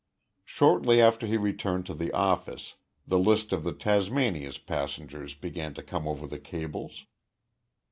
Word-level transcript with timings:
Shortly 0.45 0.99
after 0.99 1.27
he 1.27 1.37
returned 1.37 1.85
to 1.85 1.93
the 1.93 2.11
office, 2.11 2.73
the 3.05 3.19
list 3.19 3.53
of 3.53 3.63
the 3.63 3.71
Tasmania's 3.71 4.57
passengers 4.57 5.35
began 5.35 5.75
to 5.75 5.83
come 5.83 6.07
over 6.07 6.25
the 6.25 6.39
cables. 6.39 7.05